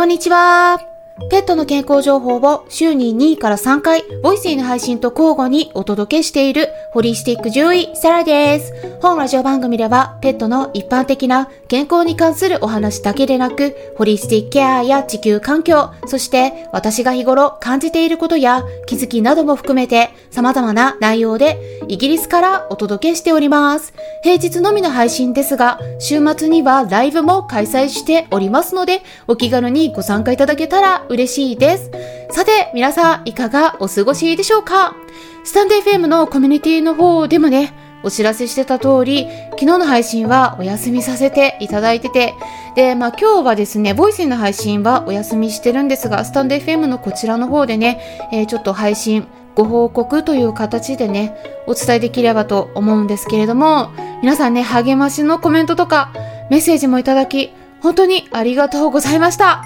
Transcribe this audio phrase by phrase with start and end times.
[0.00, 0.99] こんにちは。
[1.28, 8.72] ペットの健康情報を週に2から3回、ボイスイの配信と交互にお届けしている、ホリスティック獣医、サラです。
[9.02, 23.92] 本ラジオ番組では、ペットの一般的な健康に関するお話だけでなく、ホリスティックケアや地球環境、そして私が日頃感じていることや気づきなども含めて、様々な内容で、イギリスからお届けしております。
[24.22, 31.90] 平日のみの配信ですが、週末にはライブも開催しておりますので、お気軽にご参加いただけたら嬉しいです。
[32.30, 34.94] さて、皆さんいかがお過ごしでしょうか？
[35.42, 37.72] スタンデー FM のコミュニティの方でもね、
[38.04, 42.34] お知らせしてた通り、昨日の配信はお休みさせていただいてて、
[42.76, 48.00] で、まあ今日はですね、ボイスの配信はお休みしてるんですが、スタンデー FM のこちらの方でね、
[48.32, 51.34] えー、ちょっと配信、ご報告という形でね、
[51.66, 53.90] お伝えできればと思うんですけれども、
[54.22, 56.12] 皆さんね、励ましのコメントとか、
[56.50, 59.62] メッセージもいただき、本当にありがとうございました。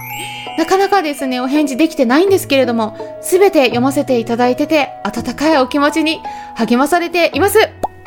[0.56, 6.20] なかなかですね、お返事できてないんですけれども、すべて読ませていただいてて、温かいお気持ちに
[6.54, 7.58] 励まされています。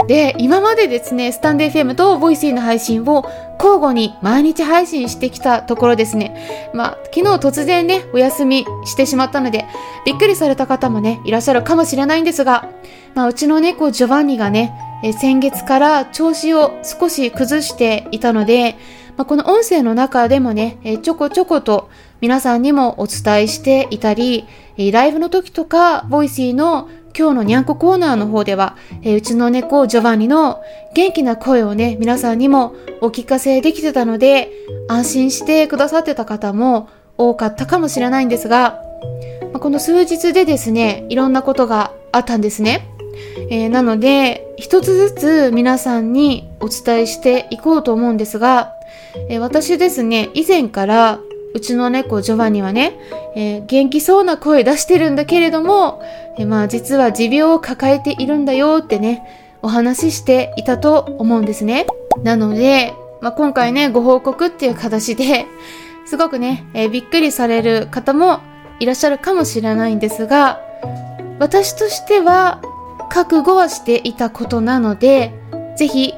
[0.08, 6.72] で、今までですね、スタンド FM と Voicy の配信を交互に毎日配信してきたところですね。
[6.74, 9.66] まあ、昨日突然ね、お休みしてしまったので、
[10.06, 12.70] びっくりされた方もね、いらっしゃるかもしれないんですが、
[13.16, 14.74] まあ、うちの猫、ジョバンニがね、
[15.20, 18.78] 先月から調子を少し崩していたので、
[19.18, 21.90] まあ、この音声の中でもね、えちょこちょこと
[22.22, 24.46] 皆さんにもお伝えしていたり、
[24.92, 26.88] ライブの時とか、 Voicy の
[27.18, 30.62] 今日のにゃんこコーナーの方では、えうちの猫ジョバンニの
[30.94, 34.52] 元気な声をね、皆さんにもお聞かせできてたので、
[34.88, 36.88] 安心してくださってた方も
[37.18, 38.80] 多かったかもしれないんですが、
[39.52, 42.88] まこの数日でですね、いろんなことがあったんですね。
[43.50, 48.77] えー、なので、一つずつ皆さんにお伝えしていこうと思うんですが、
[49.30, 51.20] え、私ですね、以前から
[51.54, 53.00] うちの猫ジョバンニはね、
[53.36, 56.02] えー、元気そうな声出してるんだけれども、
[56.38, 59.24] えー、まあ実は持病を抱えているんだよってね、
[59.62, 61.88] お話ししていたと思うんですね。
[62.24, 65.46] なので、まあ、今回ね、ご報告っていう形で、
[66.06, 68.40] すごくね、えー、びっくりされる方も
[68.80, 70.62] いらっしゃるかもしれないんですが、
[71.40, 72.62] 私としては
[73.09, 75.34] 覚悟はしていたことなので、
[75.75, 76.14] ぜひ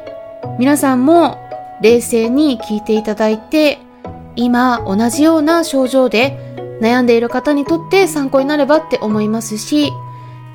[0.58, 1.38] 皆さんも
[1.82, 3.80] 冷静に聞いていただいて、
[4.36, 9.92] 今同じような症状で悩んでいる方にとって参考になればって思いますし、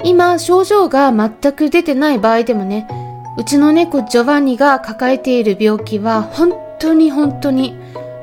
[0.05, 2.89] 今症状が全く出てない場合でもね、
[3.37, 7.73] うちの猫ジョバンニが抱えている病気は本当に本当に、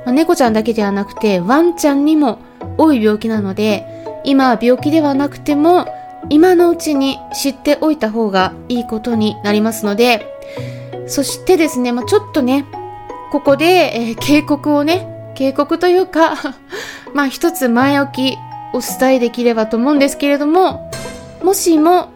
[0.06, 2.40] まあ、猫ちゃんだけではなくてワンちゃんにも
[2.78, 3.86] 多い病気なので、
[4.24, 5.88] 今病気ではなくても
[6.30, 10.28] 今のうちに知っておいた方がいいことになりますので、
[11.08, 12.66] そしてですね、まあ、ちょっとね、
[13.32, 16.36] ここで、えー、警告をね、警告というか
[17.16, 18.38] まあ一つ前置き
[18.74, 20.92] お伝えできればと思うんですけれども、
[21.42, 22.10] もしも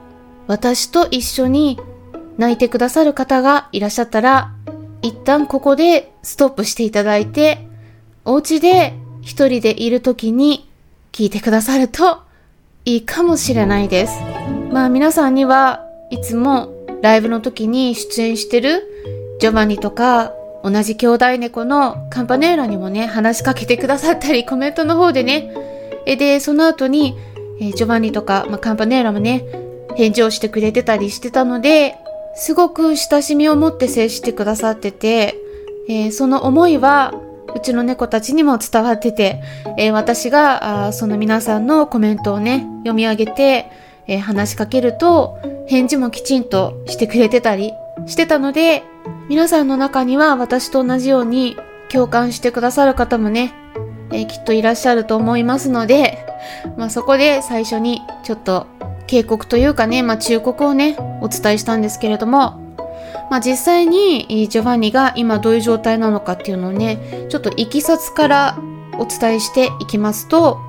[0.47, 1.79] 私と一緒に
[2.37, 4.51] 泣いてくださる方がいらっしゃったら、
[5.01, 7.65] 一旦ここでストップしていただいて、
[8.25, 10.69] お家で一人でいる時に
[11.13, 12.23] 聞いてくださると
[12.83, 14.19] いいかもしれないです。
[14.69, 18.83] まあ皆さんにはいつもライブの時に出演してる
[19.39, 20.33] ジョバニとか
[20.65, 25.53] 同じ兄弟猫のカンパネーラにもね、話しかけてくださったり、コメントの方でね、
[26.07, 27.15] えで、その後に、
[27.61, 29.45] えジョバンニとか、まあ、カンパネーラもね、
[29.95, 31.95] 返事をしてくれてたりしてたので、
[32.35, 35.35] すごく親しみを持って接してくださってて、
[35.87, 37.13] えー、その思いは、
[37.55, 39.43] うちの猫たちにも伝わってて、
[39.77, 43.69] えー、私があその皆さんのコメントをね、読み上げて、
[44.07, 45.37] えー、話しかけると、
[45.67, 47.71] 返事もきちんとしてくれてたり
[48.05, 48.83] してたので、
[49.29, 51.57] 皆さんの中には私と同じように
[51.89, 53.53] 共感してくださる方もね、
[54.11, 56.25] えー、きっといらっしゃると思いますので、
[56.77, 58.67] まあそこで最初にちょっと
[59.07, 62.59] 警告というかね、まあ忠告をね、お伝えしたんですけれども、
[63.29, 68.57] まあ実際にジョバンニが今どういう状態なのかっていうのをね、ちょっといきさつから
[68.97, 70.59] お伝えしていきますと、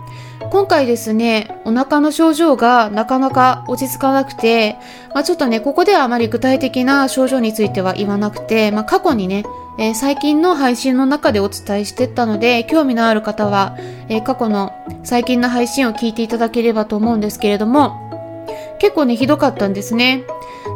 [0.50, 4.76] 今回ですね、お腹の症状がなかなか落ち着かなくて、
[5.12, 9.44] まあ、ちょっとね、ここではあまり具体的な症状については言わなくて、まあ、過去にね、
[9.78, 13.76] えー、最近の配信の中でお伝えしてったので、興味のある方は、
[14.08, 14.72] えー、過去の
[15.04, 18.46] 最近の配信を聞いていただければと思うんですけれども、
[18.78, 20.24] 結構ね、ひどかったんですね。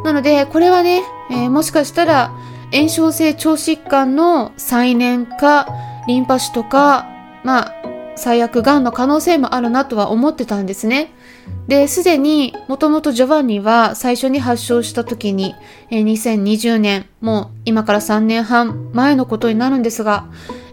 [0.05, 2.33] なので、これはね、えー、もしかしたら、
[2.73, 5.67] 炎症性腸疾患の再燃か、
[6.07, 7.07] リンパ腫とか、
[7.43, 11.13] まあ、最悪癌の可能性もあるなとは思ってたんですね。
[11.69, 15.55] で、すでに、もともとジョバンニは最初に発症した時に、
[15.91, 20.27] え2020年、もう今から3年半前のことになるんですが、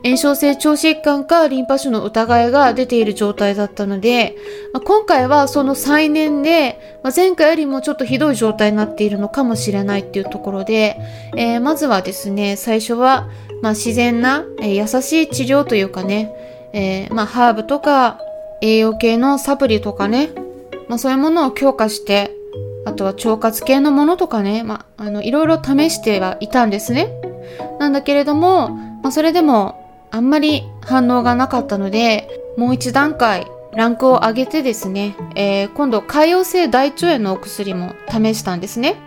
[0.03, 4.37] 炎症性腸疾患かリンパ腫の疑いが出ている状態だったので、
[4.73, 10.97] まあ、今回はその再燃で、まあ、前回よりもちょっとひどい状態になっているのかもしれないっていうところで、
[11.35, 13.29] えー、まずはですね、最初は、
[13.61, 16.31] まあ、自然な、えー、優しい治療というかね、
[16.77, 18.21] えー、まあ、ハーブとか
[18.61, 20.29] 栄養系のサプリとかね、
[20.87, 22.31] まあ、そういうものを強化して、
[22.85, 27.09] あとは腸活系のものとかね、まあ、あの、いろいろ試してはいたんですね。
[27.79, 28.69] なんだけれども、
[29.01, 38.97] まあ、それでも、あんまり反応がなかったので、もう一段階、ランクを上げてですね、えー、今度、潰瘍性大腸炎のお薬も試したんですね。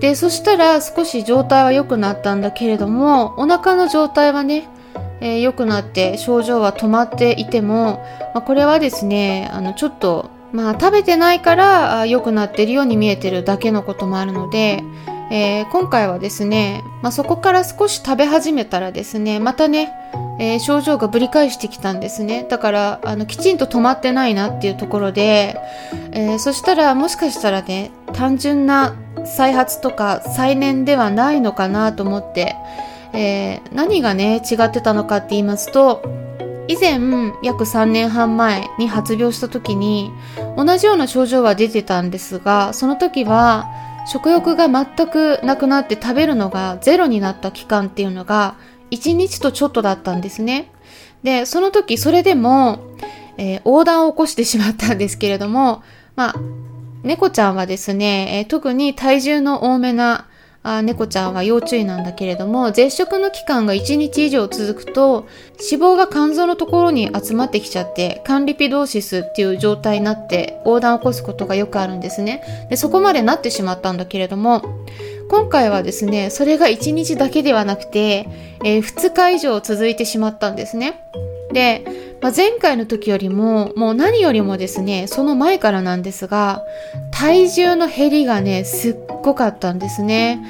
[0.00, 4.68] で、そしたら少し状態は良くなったんだけれども、お腹の状態はね、
[5.20, 8.04] えー、良くなって症状は止まっていても、
[8.34, 14.82] まあ、これはですね、あの、ちょっとまあ食べてないから良くなってるように見えてるだけのこともあるので、
[15.30, 19.92] えー、今回はですね、まあ、そこから少し食べ始めたらですね、またね、
[20.40, 22.46] えー、症状がぶり返してきたんですね。
[22.48, 25.60] だから、あの、きちんと止まってないなっていうところで、
[26.12, 28.94] え、そしたらもしかしたらね、単純な
[29.26, 32.56] 再発とか再燃ではないのかなと思って、
[33.12, 36.02] え何がね、違ってたのかって言いますと、
[36.68, 37.00] 以前
[37.42, 40.12] 約3年半前に発病した時に
[40.56, 43.66] 同じような症状は出てたんですがその時は
[44.06, 48.54] 食欲が全くなくなって食べるのがゼロになった期間っていうのが
[48.90, 50.70] 1日とちょっとだったんですね。
[51.22, 52.80] で、その時それでも、
[53.36, 55.82] えー、横断を起こしてしまったんですけれども、
[56.16, 56.34] まあ、
[57.02, 60.26] 猫ちゃんはですね、えー、特に体重の多めな
[60.76, 65.26] あ猫ちゃんは要注意なんだけれども、絶食の期間が1日以上続くと、
[65.70, 72.42] 脂肪が肝臓のところに集まってきちゃって、管リピドーシスっていう状態になって横断を起こすことがよくあるんですね。
[72.68, 74.62] で、そこまでなってしまったんだけれども、
[75.30, 78.28] 今回はですね、それが1日だけではなくて、
[78.62, 81.00] えー、2日以上続いてしまったんですね。
[81.52, 86.64] で、まあ、前回の時よりも、もう何よりもですね、その前からなんですが、
[87.12, 90.42] 体重の減りがね、すっごかったんですね。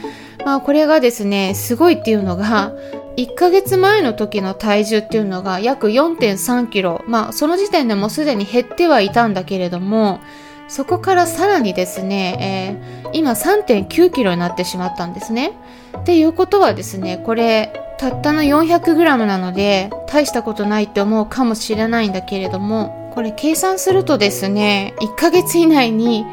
[0.44, 2.72] まあこれがですね、すごいっていうのが、
[3.16, 7.04] 1ヶ月前の時の体重っていうのが約4.3キロ。
[7.06, 10.20] まあその時点でもすでに減ってはいたんだけれども、
[10.68, 15.52] そこからさらにですね、えー、今3.9キロになってしまったんですね。
[15.98, 26.24] っていうことはですね、これ、たったの 400g なので大したことないって思うかもしれないんだけれどもこれ計算するとですね1ヶ月以内に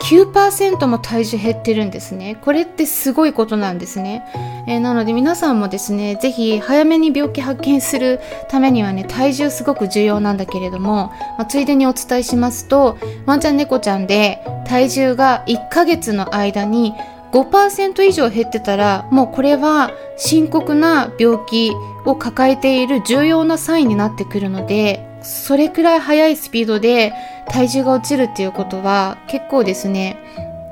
[0.00, 2.36] 9%も体重減ってるんですね。
[2.40, 4.24] これってすごいことなんですね。
[4.66, 8.18] えー、なので皆さんもですね、ぜひ早めに病気発見する
[8.48, 12.96] ためにはね、体重すごく重要なんだけれども、まあ、ついでにお伝えしますと、
[13.26, 16.94] ワンちゃん猫ちゃんで体重が1ヶ月の間に
[17.32, 21.72] 5%以上減ってたら、もうこれは深刻な病気
[22.04, 27.12] を抱えている重要なサインになってくるので、それくらい速いスピードで
[27.48, 30.16] 体重が落ちるっていうことは結構ですね、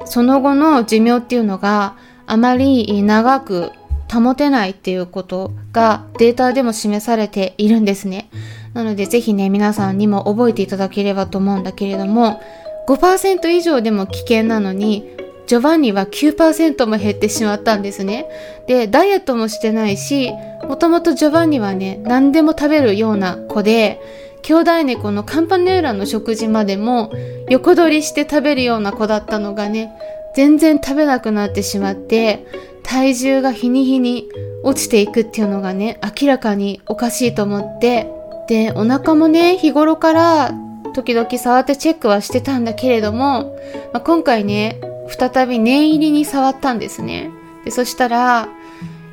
[0.05, 1.96] その後の寿命っていうのが
[2.26, 3.72] あまり長く
[4.10, 8.31] 保てないっていうことがデータでも示されているんですね。
[8.72, 12.40] なのでぜひね、皆さんにも覚えていただければと思うんだけれども、
[12.88, 15.05] 5%以上でも危険なのに
[15.49, 18.29] ジョバンニは9%も減ってしまったんですね。
[18.67, 20.31] で、ダイエットもしてないし、
[20.69, 23.99] もともとジョバンニはね、何でも食べるような子で、
[24.43, 27.11] 兄弟猫のカンパネーラの食事までも
[27.49, 29.91] 横取りして食べるような子だったのがね、
[30.37, 32.46] 全然食べなくなってしまって、
[32.82, 34.29] 体重が日に日に
[34.63, 38.06] 落ちていくっていうのがね、明らかにおかしいと思って、
[38.49, 40.53] で、お腹もね、日頃から
[40.93, 43.56] 時々触ってチェックはしてたんだけれども、
[43.94, 47.31] まあ、今回ね、再び念入りに触ったんですね。
[47.65, 48.48] でそしたら、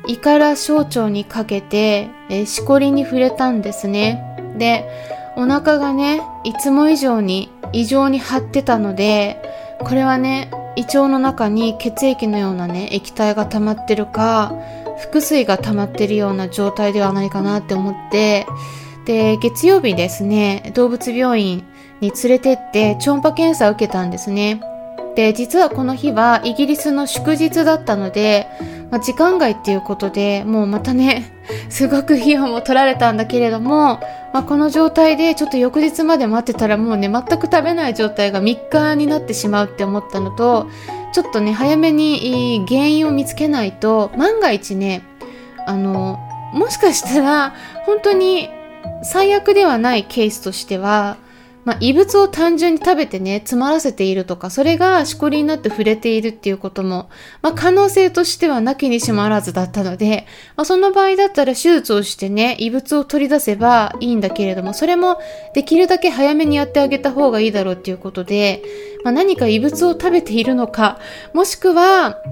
[0.06, 4.22] 胃から小腸にかけて、えー、しこりに触れたんですね。
[4.56, 4.88] で、
[5.36, 9.42] お腹がね、いつも以上に異常に張ってたので、
[9.80, 14.54] これはね、胃腸の中に血液のようなね、液体が溜まってるか、
[14.98, 18.46] 腹水が溜まってるような状態ではないかなって思って、
[19.04, 21.64] で、月曜日ですね、動物病院
[22.00, 24.60] に連れてって超音波検査を受けたんですね。
[25.16, 28.46] で、実はこの日はイギリスの祝日だったので、
[28.90, 31.32] まあ、時間外っていうことでもうまたね、
[31.70, 33.98] すごく費用も取られたんだけれども、
[34.34, 40.68] まあ、この状態でちょっと翌日まで待ってたらもうね、全く食べない状態が3日になってしまうって思ったのと、
[41.12, 45.00] ちょっとね、早めに原因を見つけないと、万が一ね、
[45.66, 46.20] あの、
[46.52, 47.54] もしかしたら、
[47.86, 48.50] 本当に
[49.02, 51.16] 最悪ではないケースとしては、
[51.66, 57.10] まあ、異物を単純に食べてね、詰まらせているとか、それがしこりになって触れているっていうことも、
[57.42, 65.18] まあ、可能性としてはなきにしもあらずだったので、まあ、その場合だったら手術をしてね、異物を取り出せばいいんだけれども、それも
[65.54, 68.62] できるだけ早めにやってあげた方がいいだろうっていうことで、
[69.02, 71.00] まあ、何か異物を食べているのか、
[71.34, 72.22] もしくは、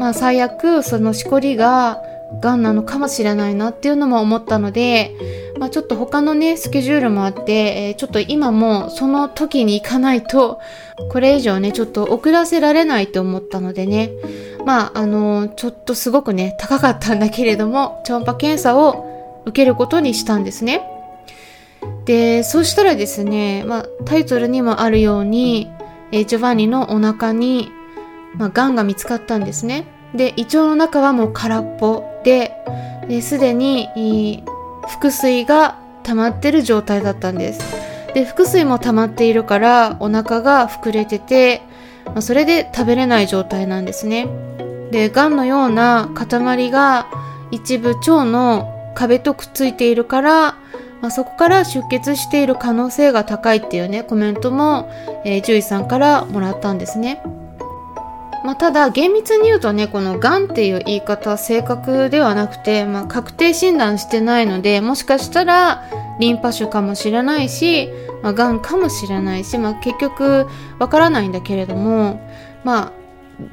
[0.00, 2.02] まあ、最悪、そのしこりが、
[2.40, 5.14] がんなのかもしれないなっていうのも思ったので、
[5.58, 10.60] まあ、ちょっと他のね、スケジュールもあって、えー、ちょっと今もその時に行かないと、
[11.10, 14.10] これ以上ね、ちょっと遅らせられないと思ったのでね、
[14.64, 20.82] まあ、あのー、ちょっとすごくね、高かったんだけれども、超音波検査を受けることにしたんですね。
[22.04, 25.70] で、そしたらですね、まあ、タイトルにもあるように、
[26.10, 27.68] えー、ジョバンニのお腹に、
[28.36, 29.86] まあ、癌が見つかったんですね。
[30.14, 32.52] で、胃腸の中はもう空っぽで、
[33.20, 34.44] すでに
[34.82, 37.60] 腹水が溜まってる状態だったんです。
[38.14, 41.62] で、腹水も溜まっているからお腹が膨れてて、
[42.06, 44.28] まあ、それで食べれない状態なんですね。
[44.90, 47.06] で、癌のような塊が
[47.50, 50.56] 一部腸の壁とくっついているから、
[51.00, 54.90] まあ、そこから出血している可能性が高いっていうね、コメントも、
[55.24, 57.22] えー、獣医さんからもらったんですね。
[58.44, 65.84] まあ、ただ厳密に言うとねこのがんっていう言い方は正確ではなくて、まあ、確定診断してないのでもしかしたら
[66.18, 67.88] リンパ腫かもしれないし、
[68.22, 70.46] まあ、がんかもしれないし、まあ、結局
[70.78, 72.20] わからないんだけれども
[72.64, 72.92] まあ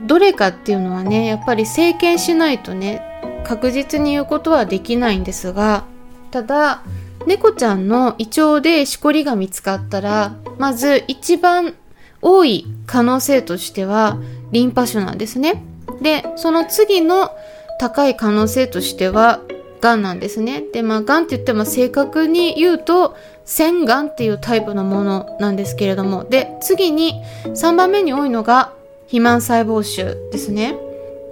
[0.06, 3.02] どれかっていうのはねやっぱり整形しないとね
[3.46, 5.86] 確実に言うことはできないんですが
[6.32, 6.84] ただ
[7.26, 11.76] 猫ちゃんの胃腸でしこりが見つかったらまず一番
[12.22, 14.18] 多い可能性としては
[14.52, 15.64] リンパ腫なんですね。
[16.02, 17.32] で、その次の
[17.80, 19.42] 高い可能性としては、
[19.82, 20.64] がんなんですね。
[20.74, 23.16] で、まあ、がんって言っても正確に言うと、
[23.46, 30.76] 腺がんっていうタイプのものなんですけれども、で、次に3番目に多いのが肥満細胞腫ですね。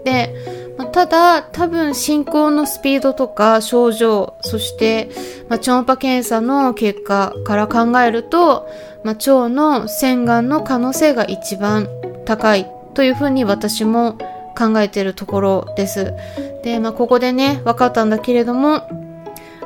[0.03, 0.33] で、
[0.77, 5.09] まあ、ただ、多分進行のスピードとか症状、そして、
[5.49, 8.69] まあ、超音波検査の結果から考えると、
[9.03, 11.87] まあ、腸の腺がんの可能性が一番
[12.25, 12.65] 高い
[12.97, 14.17] というふうに私も
[14.57, 16.15] 考えているところです。
[16.63, 18.89] で、まあ、ここでね、分かったんだけれども、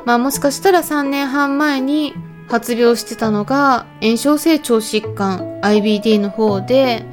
[0.04, 2.12] まあ、もしかしたら3年半前に
[2.50, 7.06] 発病してたのが炎症性腸疾患 IBD の方で、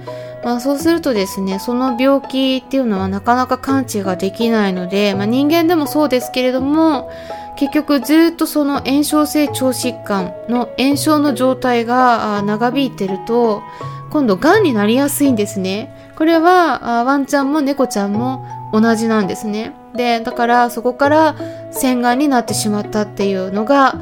[0.44, 7.10] まあ、そうするとですね、その病気っていうのはなかなか完治ができないので、まあ、人間でもそうですけれども、
[7.56, 13.64] 結局ずっとその炎症性腸疾患の炎症の状態が長引いてると、
[14.10, 15.96] 今度癌になりやすいんですね。
[16.20, 19.74] これはワンちゃんも猫ちゃんも同じなんですね。
[19.96, 21.36] で、だからそこから
[21.72, 23.96] 洗顔になってしまったっていうのが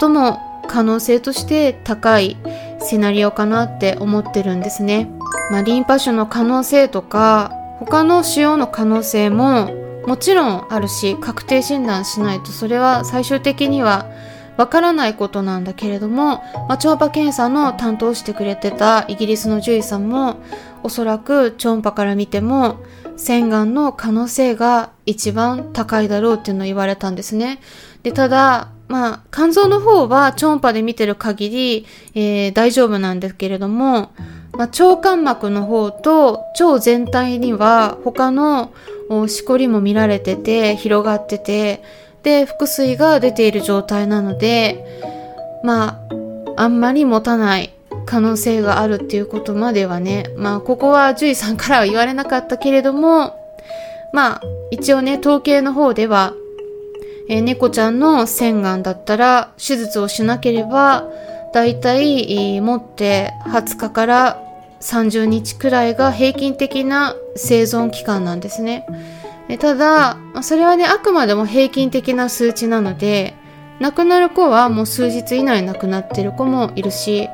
[0.00, 2.36] 最も可能性として高い
[2.80, 5.08] シナリオかなって思ってるんですね。
[5.52, 9.70] まあ、リンパ腫の可能性とか他の腫瘍の可能性も
[10.04, 14.06] もちろんあるし確定診断しないとそれは最終的には
[14.56, 20.40] わからないことなんだけれども、まあ、超音波検査の担当してくれてたイギリスの獣医さんも
[20.82, 22.78] おそらく超音波から見ても
[23.16, 27.60] 洗顔の可能性が一番高いだろうっていうのを言われたんですね。
[28.02, 34.12] で、ただ、まあ、肝臓の方は超音波で見てる限り、えー、大丈夫なんですけれども、
[34.52, 38.72] まあ、腸間膜の方と腸全体には他の
[39.28, 41.82] しこりも見られてて、広がってて、
[42.26, 44.84] で、腹水が出ている状態なので、
[45.62, 46.00] ま
[46.56, 47.72] あ、あんまり持たない
[48.04, 53.36] 可能性があるっていうことまではね、まあ、ここは獣医さんからは言われなかったけれども、
[54.12, 54.42] まあ、
[54.72, 56.34] 一応ね、統計の方では、
[57.28, 61.04] えー、猫ちゃんの洗顔だったら、手術をしなければ、
[61.54, 64.42] だいたい、持って20日から
[64.80, 68.84] 30日くらいが平均的な生存期間なんですね。
[69.58, 73.34] ただ、それはね、あくまでも平均的な数値なので、
[73.78, 77.28] 亡くなる子はもう数日以内亡くなってる子もいるし、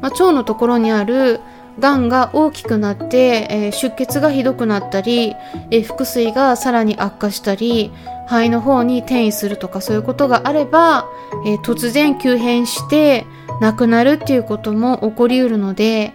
[0.00, 1.40] まあ、腸のところにある
[1.78, 5.34] 癌が大きくなって、えー、出血がひどくなったり、
[5.70, 7.90] えー、腹水がさらに悪化したり、
[8.26, 11.06] 肺の方に転移するとかそういうことがあれば、
[11.46, 13.26] えー、突然急変して
[13.60, 16.14] 亡くなるっていうことも起こりうるので、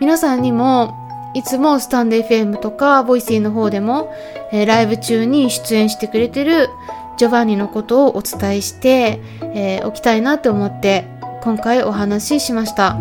[0.00, 1.03] 皆さんにも
[1.34, 4.12] いつもスタンド FM とか Voicy の方でも、
[4.52, 6.70] えー、ライブ中に出演してくれてる
[7.16, 9.20] ジョバンニのことをお伝えして、
[9.54, 11.04] えー、おきたいなと思って
[11.42, 12.98] 今回お話ししました。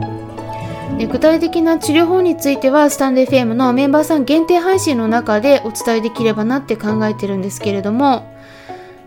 [1.11, 8.31] 具体的な治療法についてはスタンド FM のメンバーさん限定配信の中でお伝えできればなって考えてるんですけれども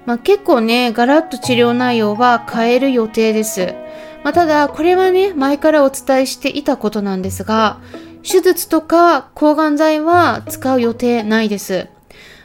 [0.07, 3.75] まあ、結構ね、ガラッと治療内容は変える予定です。
[4.23, 7.81] まあ、ただ、これはね、前からお伝えしていたことなんですが、
[8.27, 11.87] 手術とか抗がん剤は使う予定ないです。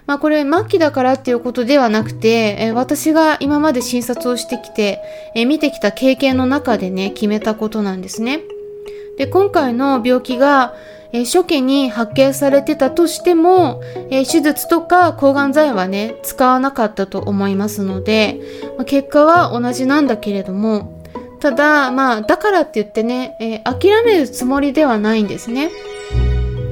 [0.05, 5.01] まあこれ末期だからっていうことではなくて、え私が今まで診察をしてきて、
[5.35, 8.41] え見てきた経験の中でね、決めたことなんですね。
[9.17, 10.75] で、今回の病気が、
[11.13, 18.39] え初期に発見されてたとしても、え手術とか抗がん剤はね、使わなかったと思いますので、
[18.77, 21.00] ま、結果は同じなんだけれども、
[21.41, 25.71] ただ、まあ、だからって言ってね、えー、諦めるつもりではないんですね。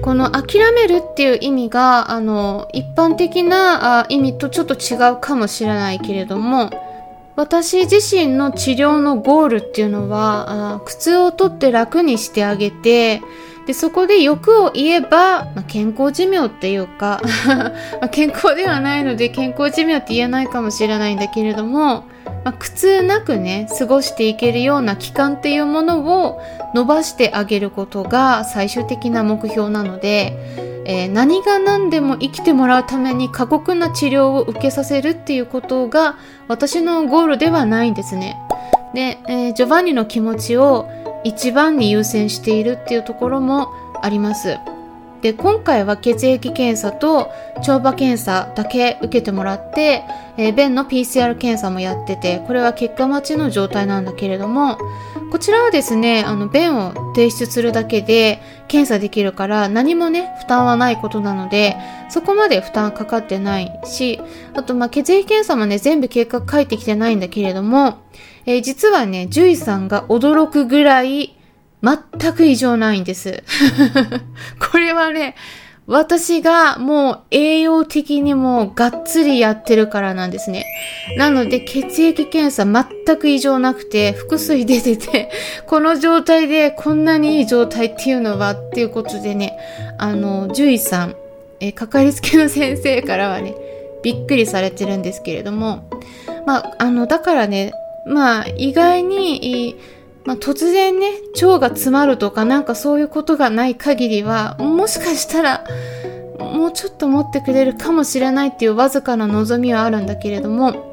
[0.03, 6.69] この諦めるっていう意味が、あの、一般的なあ意味とちょっと違うかもしれないけれども、
[7.35, 13.21] 私自身の治療のゴールっていうのは、あ苦痛をとって楽にしてあげて、
[13.65, 17.21] で、そこで欲を言えば、まあ、健康寿命っていうか
[18.01, 22.05] ま健康ではないので健康寿命って言えないかもしれないんだけれども、
[22.43, 26.41] まあ、苦痛なくね、過ごしていけるような期間っていうものを
[26.73, 30.37] 伸ばしてあげることが最終的な目標なので、
[30.85, 36.17] えー、何が何でも生きてもらうために過酷な治療を受けさせるっていうことが
[36.47, 38.37] 私のゴールではないんですね。
[38.93, 40.89] で、えー、ジョバンニの気持ちを
[41.23, 43.67] 一番に優先しているっていうところも
[44.01, 44.57] あります。
[45.21, 50.03] で、今回は血液検査と腸場検査だけ受けてもらって、
[50.37, 54.77] えー、便の PCR 検査もやってて、これは結果待ちの状態なんだけれども、
[55.31, 61.75] こちらはですね、あの、便を提出するだけで検査できるから何もね、負担はないことなので、
[62.09, 64.21] そこまで負担かかってないし、
[64.53, 67.99] あと、まあ、血液検査もね、全部結果書いてきてないんだけれども、
[68.45, 71.35] えー、実はね、獣医さんが驚くぐらい
[71.81, 73.43] 全く異常ないんです。
[74.71, 75.35] これはね、
[75.89, 80.67] 私がもう栄養的にもがっつりやってるからなんですね。
[81.17, 85.31] なので血液検査全く異常なくて、腹水出てて、
[85.65, 89.57] この状態でこんなにいい状態っていうのはっていうことでね、
[89.97, 91.15] あの、獣医さん、
[91.59, 93.55] え、かかりつけの先生からはね、
[94.03, 95.89] びっくりされてるんですけれども、
[96.45, 97.73] まあ、あの、だからね、
[98.05, 99.75] まあ、意外に、
[100.29, 105.63] まあ、突然ね、腸が詰まるとかなんかそういうことがない限りは、もしかしたら、
[106.37, 110.85] もうちょっと持ってくれるかもしれないっていうわずかな望みはあるんだけれども、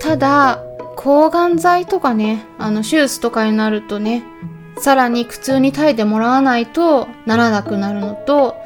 [0.00, 0.64] ただ、
[0.96, 4.24] 抗がん剤とかね、あの、手術とかになるとね、
[4.78, 8.56] さらに苦痛に耐えてもらわないとならなくなるのと、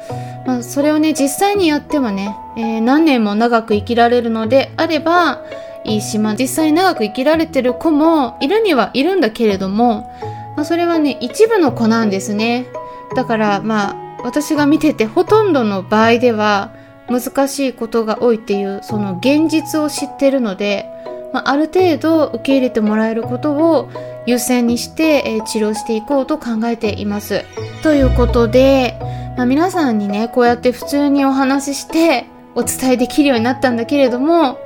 [0.47, 5.43] まあ、それをね、実際にやってもね、えー、何年も長く生きられるのであれば、
[5.85, 10.09] いいし、まあ実際長く生きられてる子もいるにはいるんだけれども、
[10.55, 12.67] まあそれはね、一部の子なんですね。
[13.15, 16.71] だからまあ私が見ててほとんどの場合では
[17.07, 20.85] 難しいことが多いっていうその現実を知ってるので、
[21.31, 23.89] まあ、ある程度受け入れてもらえることを
[24.25, 27.43] 優先にして、えー、治療していこうと考えています。
[27.83, 28.97] ということで、
[29.37, 34.57] まあ、皆さんにね、こうやって普通にお話ししてお伝えできるようになったんだけれども、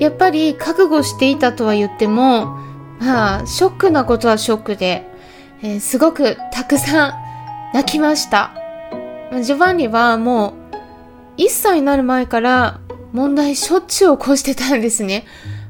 [0.00, 2.56] やっぱり覚悟していたとは言っても、
[3.00, 5.06] まあ、ショックなことはショックで、
[5.62, 7.14] えー、すごくたくさん
[7.74, 8.52] 泣きました。
[9.42, 10.54] ジョバンニはも
[11.36, 12.80] う、1歳になる前から
[13.12, 15.24] 問題しょっちゅう起こしてたんですね。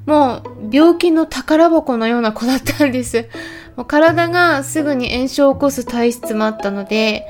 [0.07, 3.29] もう、病気の宝箱のような子だったんです。
[3.77, 7.27] もう体がすぐに炎症を起こす体質もあったので、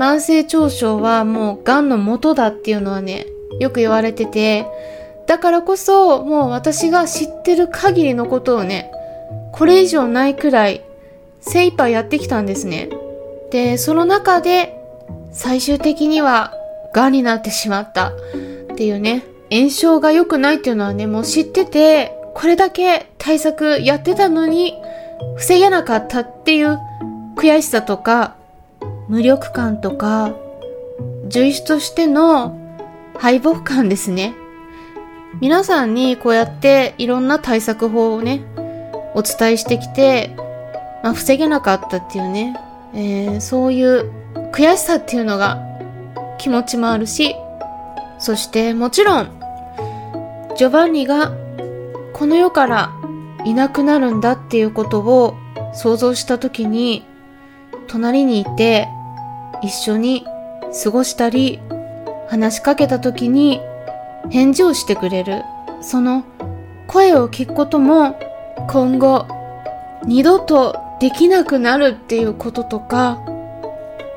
[0.00, 3.26] 慢性腸症はもう癌の元だっていうのはね、
[3.58, 4.66] よく言われてて、
[5.30, 8.90] だからこそ、もう私が知ってる限りのことをね、
[9.52, 10.82] これ以上ないくらい
[11.38, 12.90] 精一杯やってきたんですね。
[13.52, 14.74] で、その中で
[15.30, 16.52] 最終的には
[16.94, 18.12] 癌になってしまったっ
[18.74, 24.74] ていうね、炎症が良くないっていうのはね、もう知ってて、これだけ対策やってたのに
[25.36, 26.76] 防げなかったっていう
[27.36, 28.34] 悔しさとか、
[29.06, 30.32] 無力感とか、
[31.28, 32.58] 獣医師としての
[33.16, 34.34] 敗北感ですね。
[35.38, 38.42] 皆さんにこうやっていろんな対策法をね、
[39.14, 40.34] お伝えしてきて、
[41.02, 42.56] まあ、防げなかったっていうね、
[42.94, 44.10] えー、そういう
[44.52, 45.62] 悔しさっていうのが
[46.38, 47.36] 気持ちもあるし、
[48.18, 49.40] そしてもちろん、
[50.56, 51.32] ジョバンニが
[52.12, 52.92] この世から
[53.44, 55.36] いなくなるんだっていうことを
[55.72, 57.06] 想像した時に、
[57.86, 58.88] 隣にいて
[59.62, 60.26] 一緒に
[60.84, 61.60] 過ごしたり、
[62.28, 63.60] 話しかけた時に
[64.28, 65.42] 返事をしてくれる。
[65.80, 66.24] その
[66.86, 68.18] 声を聞くことも
[68.68, 69.26] 今後
[70.04, 73.20] 二度とできなくなるっていうこととか、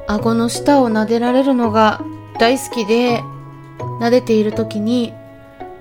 [0.07, 2.01] 顎の下を撫でられるのが
[2.39, 3.23] 大好きで、
[4.01, 5.13] 撫でている時に、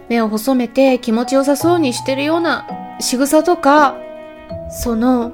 [0.08, 2.68] 目を細めて気持ちよさそうにしてるような
[3.00, 3.96] 仕草とか、
[4.70, 5.32] その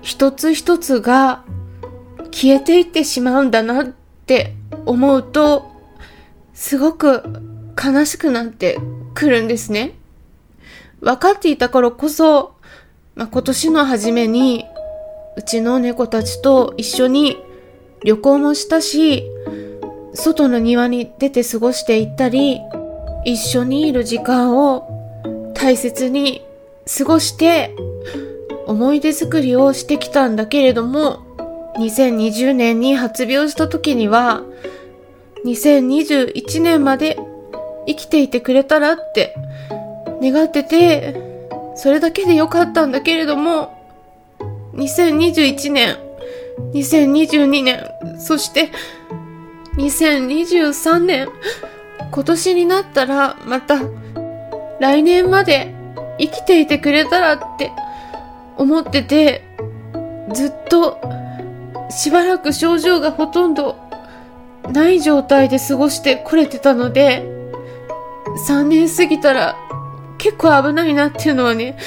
[0.00, 1.42] 一つ一つが
[2.30, 3.86] 消えていってしまうんだなっ
[4.26, 4.54] て
[4.86, 5.70] 思うと、
[6.54, 7.22] すごく
[7.76, 8.78] 悲しくなって
[9.14, 9.94] くるんですね。
[11.00, 12.54] 分かっていたからこそ、
[13.14, 14.64] まあ、今年の初めに、
[15.36, 17.38] うちの猫たちと一緒に
[18.04, 19.24] 旅行もしたし、
[20.14, 22.60] 外の庭に出て過ごしていったり、
[23.24, 26.44] 一緒にいる時間を大切に
[26.98, 27.74] 過ごして
[28.66, 31.20] 思い出作りをしてきたんだけれども、
[31.78, 34.42] 2020年に発病した時には、
[35.44, 37.18] 2021年まで
[37.90, 39.34] 生きていてくれたらって
[40.22, 41.14] 願ってて、
[41.74, 43.76] それだけでよかったんだけれども、
[44.74, 45.96] 2021年、
[46.72, 47.84] 2022年、
[48.18, 48.70] そして
[49.76, 51.28] 2023年、
[52.12, 53.80] 今年になったらまた
[54.78, 55.74] 来年まで
[56.18, 57.72] 生きていてくれたらって
[58.56, 59.42] 思ってて、
[60.32, 61.00] ずっと
[61.90, 63.76] しばらく症状がほとんど
[64.72, 67.39] ない状態で過ごしてこれてたので、
[68.48, 69.56] 3年過ぎたら
[70.18, 71.78] 結構危ないなっていうのはね、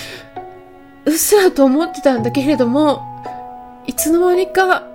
[1.06, 3.04] うっすらと思ってたんだけれども、
[3.86, 4.88] いつの間にか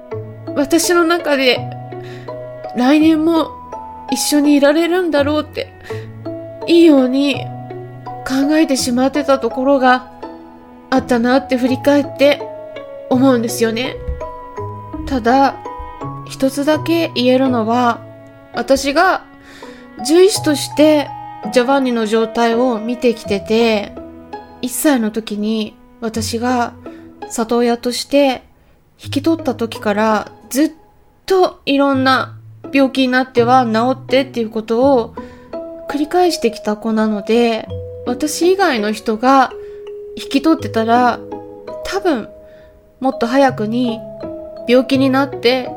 [0.55, 1.59] 私の中で
[2.77, 3.51] 来年も
[4.11, 5.73] 一緒にいられるんだろうって、
[6.67, 7.45] いいように
[8.27, 10.11] 考えてしまってたところが
[10.91, 12.43] あったなって振り返って
[13.11, 13.97] 思うんですよね。
[15.07, 15.57] ただ、
[16.27, 18.01] 一つだけ言えるのは、
[18.55, 19.25] 私が
[19.99, 21.09] 獣医師として
[21.53, 23.93] ジョバンニの状態を見てきてて、
[24.63, 26.75] 1歳の時に私が
[27.31, 28.43] 里親として
[29.03, 30.73] 引き取った時からずっ
[31.27, 32.39] といろんな
[32.73, 35.15] 病気になっては治ってっていうことを
[35.89, 37.69] 繰り返してきた子なので、
[38.07, 39.53] 私以外の人が
[40.17, 41.21] 引き取ってたら
[41.85, 42.29] 多分
[43.01, 44.01] もっと早くに
[44.67, 45.71] 病気になって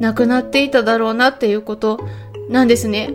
[0.00, 2.00] 亡くなっていただろうなっていうこと
[2.48, 3.14] なんですね。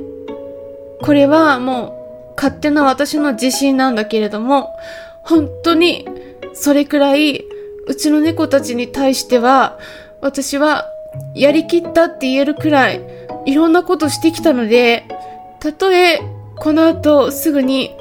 [1.01, 4.75] これはもう勝手な私の自信なんだけれども、
[5.21, 6.07] 本当に
[6.53, 7.45] それくらい
[7.87, 9.77] うちの猫たちに対しては
[10.21, 10.85] 私は
[11.35, 13.01] やりきったって言えるくらい
[13.45, 15.05] いろんなことしてきたので、
[15.59, 16.19] たとえ
[16.57, 17.95] この後すぐに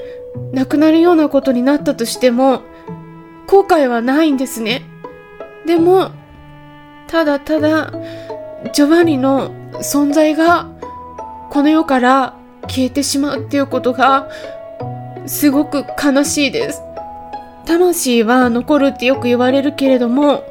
[0.53, 2.63] 亡くなるようなことになったとしても
[3.47, 4.83] 後悔はないんですね。
[5.67, 6.11] でも、
[7.07, 7.93] ただただ
[8.73, 10.69] ジョバンニの存在が
[11.51, 12.35] この世から
[12.69, 14.29] 消えてしまうっていうことが
[15.27, 16.83] すごく悲しいです。
[17.65, 20.45] 魂は残るってよく言われるけれども、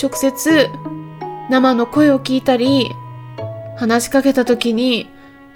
[0.00, 0.68] 直接
[1.48, 2.90] 生の声を聞いたり、
[3.76, 5.08] 話しかけた時に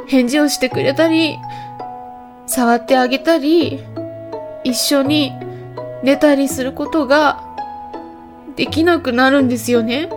[0.06, 1.38] 返事をしてくれたり、
[2.46, 3.84] 触ってあげたり、
[4.64, 5.32] 一緒に
[6.02, 7.42] 寝たりすることが
[8.56, 10.08] できなくなるんですよね。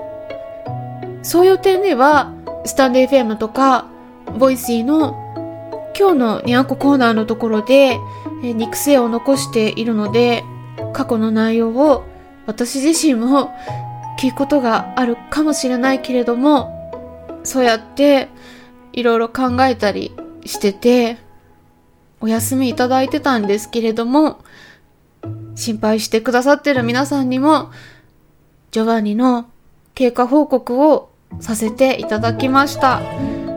[1.22, 2.32] そういう点では、
[2.66, 3.86] スタンド FM とか、
[4.38, 5.19] Voicy の
[5.98, 8.00] 今日のニャンココーナーのところで、
[8.44, 10.44] え肉声を残しているので、
[10.94, 12.06] 過去の内容を
[12.46, 13.52] 私自身も
[14.20, 16.76] 聞くことがあるかもしれないけれども、
[17.44, 18.30] そうやって
[18.94, 20.12] いろいろ考えたり
[20.46, 21.18] してて、
[22.22, 24.40] お休みいただいてたんですけれども、
[25.56, 27.72] 心配してくださってる皆さんにも、
[28.72, 29.50] ジョバンニの
[29.96, 33.02] 経過報告をさせていただきました。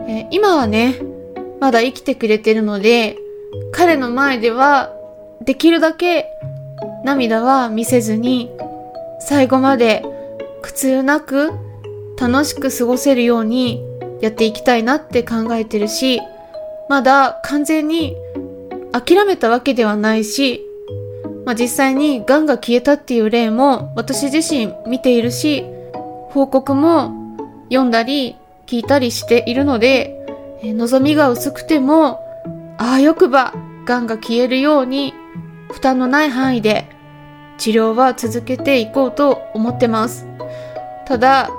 [0.07, 1.12] え今はね、
[1.63, 3.17] まだ生きてくれてるので、
[3.71, 4.91] 彼の前では
[5.45, 6.25] できるだけ
[7.05, 8.51] 涙は見せずに、
[9.21, 10.03] 最後まで
[10.61, 11.51] 苦痛なく
[12.19, 13.81] 楽しく過ごせるように
[14.19, 16.19] やっていきたいなって考えてるし、
[16.89, 18.17] まだ完全に
[18.91, 20.59] 諦めたわけではないし、
[21.45, 25.63] まあ、実際に癌が消えたっていう例も私自身見ているし、
[26.31, 27.13] 報告も
[27.69, 28.35] 読んだり
[28.67, 30.22] 聞いたりしているので、
[30.63, 32.23] え望みが薄くても、
[32.77, 33.53] ああよくば
[33.85, 35.13] 癌が消えるように
[35.71, 36.87] 負担のない範囲で
[37.57, 40.25] 治療は続けていこうと思ってます。
[41.05, 41.49] ただ、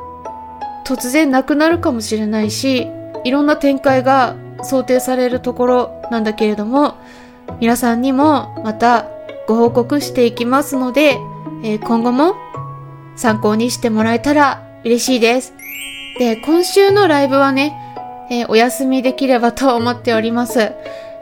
[0.87, 2.89] 突然亡くなるかもしれないし、
[3.25, 6.95] いろんな展開が想定されるところなんだけれども、
[7.61, 9.07] 皆さんにもまた
[9.47, 11.19] ご報告していきますので、
[11.63, 12.37] えー、今後も
[13.17, 15.53] 参考にしてもらえたら嬉しいです。
[16.19, 17.84] で、今週のライブはね、
[18.31, 20.73] えー、お休みできればと思っております。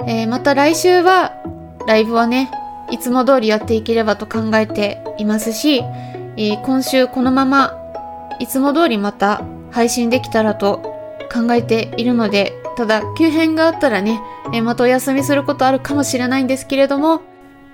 [0.06, 1.32] えー、また来週は、
[1.86, 2.50] ライブはね、
[2.90, 5.82] いつも通りやっていければと考えていますし、
[6.36, 7.74] え今週このまま、
[8.38, 10.82] いつも通りまた配信できたらと
[11.32, 14.20] 考えているので、ただ、急変があったらね、
[14.52, 17.22] えまたお休みすることあるかもしれないんですけれども、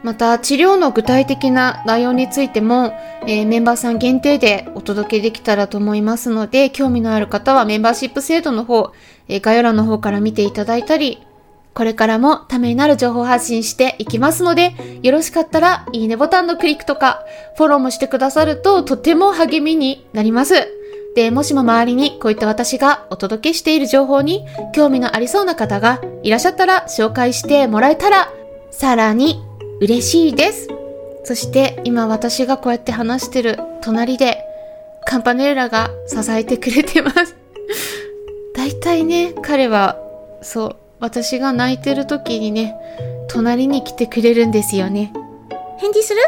[0.02, 2.92] また治療の具体的な内容についても、
[3.26, 8.92] えー、メンバーさん限定でお届けできたらと思いますので、興味のある方はメンバーシップ制度の方、
[9.28, 11.22] え、概要欄の方から見ていただいたり、
[11.74, 17.22] これからもためになる情報発信していきますので、よろしかったらいいねボタンのクリックとか、
[17.56, 20.54] フォローもしてくださるととても励みになります。
[21.14, 28.28] で、もしも周りにこういった私がお届けしている情報に興味のありそうな方がいらっしゃったら紹介してもらえたら、
[28.70, 29.40] さらに
[29.80, 30.68] 嬉しいです。
[31.24, 34.42] そして今私がこうやって話してる隣で
[35.04, 37.37] カンパネーラが支えてくれてます。
[38.68, 39.96] 大体ね、彼は、
[40.42, 42.74] そう、私が泣いてる時にね、
[43.26, 45.10] 隣に来てくれるんですよね。
[45.78, 46.20] 返事する？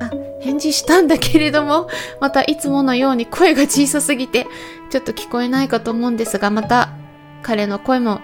[0.00, 4.46] あ、返事したんだけれども、またいつものように声が小さすぎて、
[4.88, 6.88] ちょっと聞こえないかと思うんですが、また
[7.42, 8.20] 彼の声も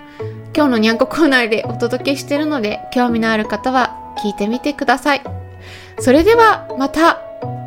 [0.56, 5.22] 今日のにゃんこコーナーでお届けしてるので、興味のある方は聞いてみてください。
[6.00, 7.20] それではまた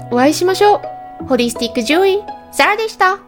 [0.09, 0.81] お会いしましょ
[1.21, 1.25] う。
[1.27, 3.19] ホリスティック獣医、サラでした。